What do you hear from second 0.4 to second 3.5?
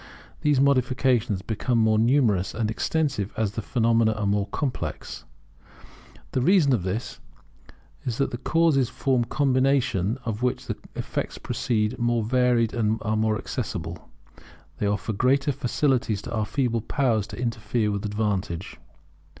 These modifications become more numerous and extensive